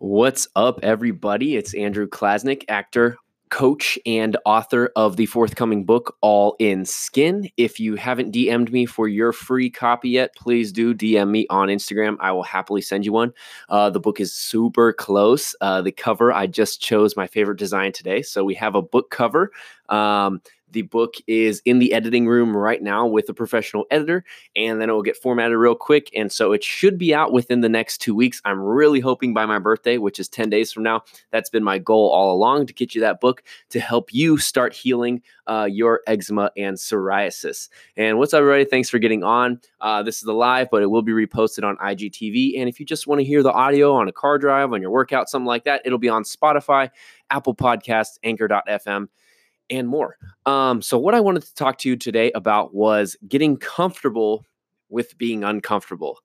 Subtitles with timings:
[0.00, 1.56] What's up, everybody?
[1.56, 3.16] It's Andrew Klasnick, actor,
[3.50, 7.48] coach, and author of the forthcoming book, All in Skin.
[7.56, 11.66] If you haven't DM'd me for your free copy yet, please do DM me on
[11.66, 12.16] Instagram.
[12.20, 13.32] I will happily send you one.
[13.68, 15.56] Uh, the book is super close.
[15.60, 18.22] Uh, the cover, I just chose my favorite design today.
[18.22, 19.50] So we have a book cover.
[19.88, 20.40] Um,
[20.70, 24.24] the book is in the editing room right now with a professional editor,
[24.56, 26.10] and then it will get formatted real quick.
[26.14, 28.40] And so it should be out within the next two weeks.
[28.44, 31.04] I'm really hoping by my birthday, which is 10 days from now.
[31.30, 34.74] That's been my goal all along to get you that book to help you start
[34.74, 37.68] healing uh, your eczema and psoriasis.
[37.96, 38.64] And what's up, everybody?
[38.64, 39.60] Thanks for getting on.
[39.80, 42.58] Uh, this is the live, but it will be reposted on IGTV.
[42.58, 44.90] And if you just want to hear the audio on a car drive, on your
[44.90, 46.90] workout, something like that, it'll be on Spotify,
[47.30, 49.08] Apple Podcasts, Anchor.fm
[49.70, 50.16] and more.
[50.46, 54.44] Um, so, what I wanted to talk to you today about was getting comfortable
[54.88, 56.18] with being uncomfortable.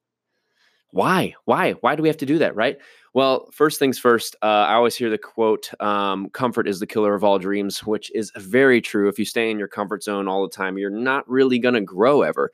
[0.91, 1.33] Why?
[1.45, 1.71] Why?
[1.71, 2.55] Why do we have to do that?
[2.55, 2.77] Right?
[3.15, 7.13] Well, first things first, uh, I always hear the quote, um, comfort is the killer
[7.13, 9.07] of all dreams, which is very true.
[9.07, 11.81] If you stay in your comfort zone all the time, you're not really going to
[11.81, 12.51] grow ever.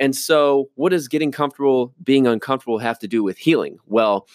[0.00, 3.78] And so, what does getting comfortable, being uncomfortable have to do with healing?
[3.86, 4.26] Well,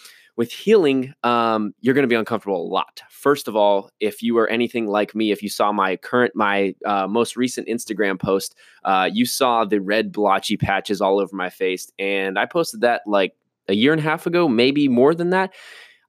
[0.42, 3.04] with healing, um, you're going to be uncomfortable a lot.
[3.12, 6.74] First of all, if you are anything like me, if you saw my current, my
[6.84, 11.52] uh, most recent Instagram post, uh, you saw the red blotchy patches all over my
[11.52, 11.92] face.
[12.00, 13.36] And I posted that like
[13.68, 15.54] a year and a half ago, maybe more than that.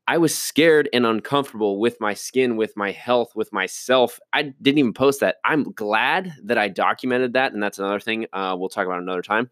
[0.08, 4.18] I was scared and uncomfortable with my skin, with my health, with myself.
[4.32, 5.36] I didn't even post that.
[5.44, 7.52] I'm glad that I documented that.
[7.52, 9.50] And that's another thing uh, we'll talk about another time.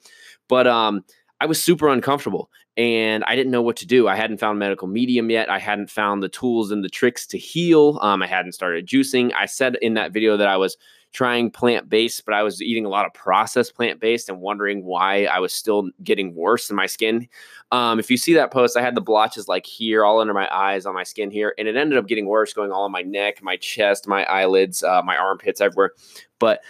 [0.48, 1.04] But um,
[1.40, 4.08] I was super uncomfortable and I didn't know what to do.
[4.08, 5.50] I hadn't found medical medium yet.
[5.50, 7.98] I hadn't found the tools and the tricks to heal.
[8.02, 9.32] Um, I hadn't started juicing.
[9.34, 10.76] I said in that video that I was
[11.12, 14.84] trying plant based, but I was eating a lot of processed plant based and wondering
[14.84, 17.26] why I was still getting worse in my skin.
[17.72, 20.48] Um, if you see that post, I had the blotches like here, all under my
[20.54, 23.02] eyes, on my skin here, and it ended up getting worse, going all on my
[23.02, 25.92] neck, my chest, my eyelids, uh, my armpits, everywhere.
[26.38, 26.60] But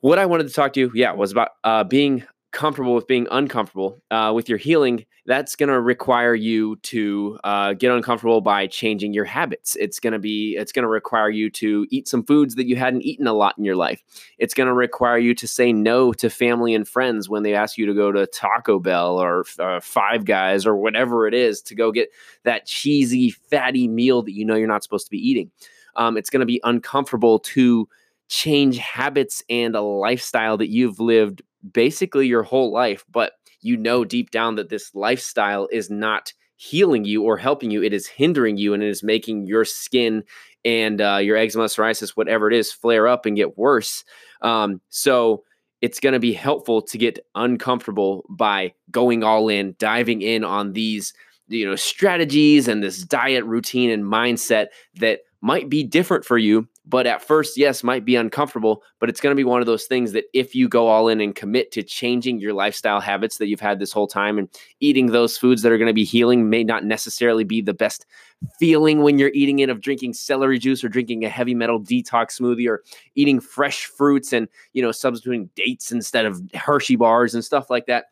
[0.00, 3.26] what I wanted to talk to you, yeah, was about uh, being comfortable with being
[3.30, 8.66] uncomfortable uh, with your healing that's going to require you to uh, get uncomfortable by
[8.66, 9.74] changing your habits.
[9.76, 12.76] It's going to be it's going to require you to eat some foods that you
[12.76, 14.02] hadn't eaten a lot in your life.
[14.38, 17.78] It's going to require you to say no to family and friends when they ask
[17.78, 21.74] you to go to taco bell or uh, five guys or whatever it is to
[21.74, 22.10] go get
[22.44, 25.50] that cheesy fatty meal that you know you're not supposed to be eating.
[25.96, 27.88] Um, it's going to be uncomfortable to
[28.28, 31.42] change habits and a lifestyle that you've lived
[31.72, 37.04] basically your whole life, but you know deep down that this lifestyle is not healing
[37.04, 37.82] you or helping you.
[37.82, 40.22] It is hindering you and it is making your skin
[40.64, 44.04] and uh, your eczema, psoriasis, whatever it is, flare up and get worse.
[44.42, 45.44] Um, so
[45.82, 50.72] it's going to be helpful to get uncomfortable by going all in, diving in on
[50.72, 51.12] these
[51.48, 56.66] you know strategies and this diet routine and mindset that might be different for you
[56.86, 59.84] but at first yes might be uncomfortable but it's going to be one of those
[59.84, 63.46] things that if you go all in and commit to changing your lifestyle habits that
[63.46, 64.48] you've had this whole time and
[64.80, 68.06] eating those foods that are going to be healing may not necessarily be the best
[68.58, 72.40] feeling when you're eating it of drinking celery juice or drinking a heavy metal detox
[72.40, 72.82] smoothie or
[73.14, 77.86] eating fresh fruits and you know substituting dates instead of hershey bars and stuff like
[77.86, 78.06] that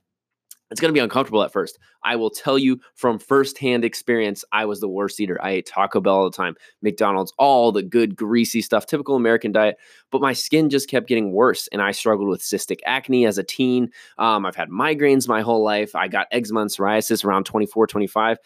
[0.72, 1.78] it's going to be uncomfortable at first.
[2.03, 5.38] I will tell you from firsthand experience, I was the worst eater.
[5.43, 9.53] I ate Taco Bell all the time, McDonald's, all the good greasy stuff, typical American
[9.53, 9.77] diet.
[10.10, 13.44] But my skin just kept getting worse, and I struggled with cystic acne as a
[13.44, 13.91] teen.
[14.16, 15.94] Um, I've had migraines my whole life.
[15.94, 18.39] I got eczema and psoriasis around 24, 25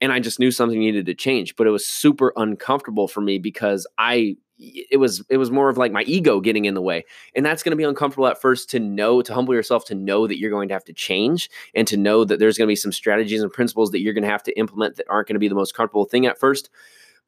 [0.00, 1.56] and I just knew something needed to change.
[1.56, 5.78] But it was super uncomfortable for me because I it was it was more of
[5.78, 7.02] like my ego getting in the way
[7.34, 10.26] and that's going to be uncomfortable at first to know to humble yourself to know
[10.26, 12.76] that you're going to have to change and to know that there's going to be
[12.76, 15.40] some strategies and principles that you're going to have to implement that aren't going to
[15.40, 16.68] be the most comfortable thing at first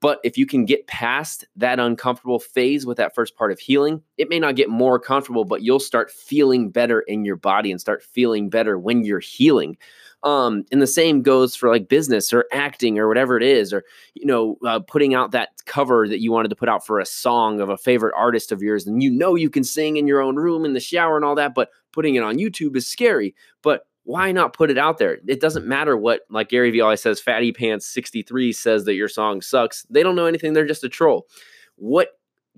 [0.02, 4.02] but if you can get past that uncomfortable phase with that first part of healing,
[4.18, 7.80] it may not get more comfortable, but you'll start feeling better in your body and
[7.80, 9.78] start feeling better when you're healing.
[10.24, 13.82] Um, and the same goes for like business or acting or whatever it is, or
[14.14, 17.06] you know, uh, putting out that cover that you wanted to put out for a
[17.06, 20.20] song of a favorite artist of yours, and you know you can sing in your
[20.20, 23.34] own room in the shower and all that, but putting it on YouTube is scary.
[23.62, 25.18] But why not put it out there?
[25.26, 29.08] It doesn't matter what, like Gary Vee always says, Fatty Pants 63 says that your
[29.08, 29.86] song sucks.
[29.90, 30.52] They don't know anything.
[30.52, 31.26] They're just a troll.
[31.76, 32.08] What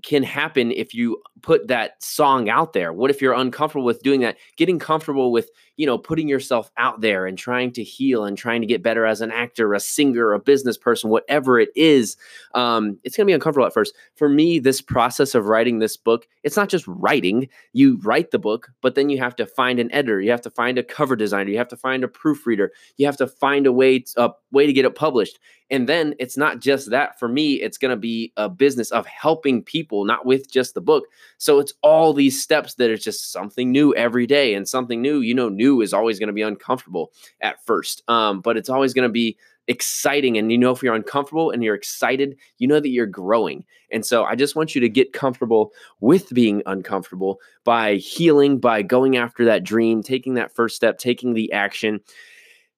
[0.03, 2.93] can happen if you put that song out there?
[2.93, 4.37] What if you're uncomfortable with doing that?
[4.57, 8.61] Getting comfortable with you know, putting yourself out there and trying to heal and trying
[8.61, 12.15] to get better as an actor, a singer, a business person, whatever it is,
[12.53, 13.93] um, it's going to be uncomfortable at first.
[14.15, 17.49] For me, this process of writing this book, it's not just writing.
[17.73, 20.49] You write the book, but then you have to find an editor, you have to
[20.49, 23.71] find a cover designer, you have to find a proofreader, you have to find a
[23.71, 25.39] way to, a way to get it published.
[25.71, 27.17] And then it's not just that.
[27.19, 30.81] For me, it's going to be a business of helping people, not with just the
[30.81, 31.05] book.
[31.39, 35.21] So it's all these steps that are just something new every day and something new.
[35.21, 38.93] You know, new is always going to be uncomfortable at first, um, but it's always
[38.93, 40.37] going to be exciting.
[40.37, 43.65] And you know, if you're uncomfortable and you're excited, you know that you're growing.
[43.91, 48.81] And so I just want you to get comfortable with being uncomfortable by healing, by
[48.81, 51.99] going after that dream, taking that first step, taking the action.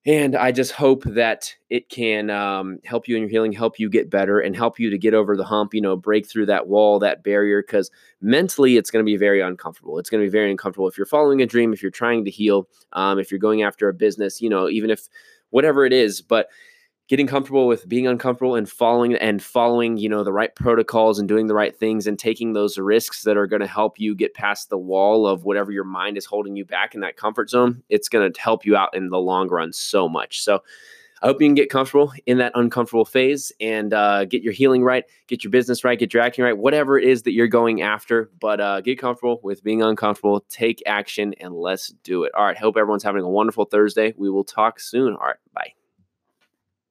[0.06, 3.90] And I just hope that it can um, help you in your healing, help you
[3.90, 6.68] get better, and help you to get over the hump, you know, break through that
[6.68, 7.62] wall, that barrier.
[7.62, 7.90] Because
[8.22, 9.98] mentally, it's going to be very uncomfortable.
[9.98, 12.30] It's going to be very uncomfortable if you're following a dream, if you're trying to
[12.30, 15.08] heal, um, if you're going after a business, you know, even if
[15.50, 16.22] whatever it is.
[16.22, 16.48] But
[17.08, 21.28] getting comfortable with being uncomfortable and following and following you know the right protocols and
[21.28, 24.34] doing the right things and taking those risks that are going to help you get
[24.34, 27.82] past the wall of whatever your mind is holding you back in that comfort zone
[27.88, 30.62] it's going to help you out in the long run so much so
[31.20, 34.84] I hope you can get comfortable in that uncomfortable phase and uh, get your healing
[34.84, 37.82] right, get your business right, get your acting right, whatever it is that you're going
[37.82, 38.30] after.
[38.40, 42.32] But uh, get comfortable with being uncomfortable, take action, and let's do it.
[42.36, 42.56] All right.
[42.56, 44.14] Hope everyone's having a wonderful Thursday.
[44.16, 45.14] We will talk soon.
[45.14, 45.36] All right.
[45.52, 45.72] Bye.